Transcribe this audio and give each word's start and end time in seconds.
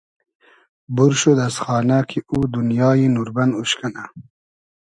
بور 0.95 1.11
شود 1.19 1.39
از 1.47 1.55
خانۂ 1.63 1.99
کی 2.09 2.19
او 2.31 2.37
دونیای 2.53 3.03
نوربئن 3.15 3.49
اوش 3.57 3.71
کئنۂ 3.79 4.03